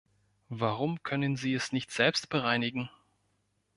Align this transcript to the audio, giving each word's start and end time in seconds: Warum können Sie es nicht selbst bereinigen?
Warum 0.49 1.03
können 1.03 1.35
Sie 1.35 1.53
es 1.53 1.73
nicht 1.73 1.91
selbst 1.91 2.29
bereinigen? 2.29 2.89